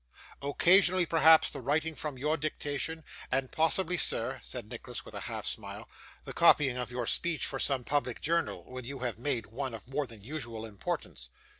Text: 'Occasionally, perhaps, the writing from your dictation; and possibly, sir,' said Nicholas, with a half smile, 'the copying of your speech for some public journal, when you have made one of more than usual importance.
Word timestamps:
'Occasionally, 0.41 1.05
perhaps, 1.05 1.51
the 1.51 1.61
writing 1.61 1.93
from 1.93 2.17
your 2.17 2.35
dictation; 2.35 3.03
and 3.31 3.51
possibly, 3.51 3.97
sir,' 3.97 4.39
said 4.41 4.67
Nicholas, 4.67 5.05
with 5.05 5.13
a 5.13 5.19
half 5.29 5.45
smile, 5.45 5.87
'the 6.25 6.33
copying 6.33 6.75
of 6.75 6.89
your 6.89 7.05
speech 7.05 7.45
for 7.45 7.59
some 7.59 7.83
public 7.83 8.19
journal, 8.19 8.63
when 8.65 8.83
you 8.83 8.97
have 9.01 9.19
made 9.19 9.45
one 9.45 9.75
of 9.75 9.87
more 9.87 10.07
than 10.07 10.23
usual 10.23 10.65
importance. 10.65 11.29